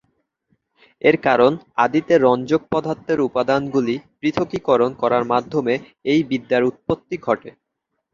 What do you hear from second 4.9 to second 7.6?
করার মাধ্যমে এই বিদ্যার উৎপত্তি ঘটে।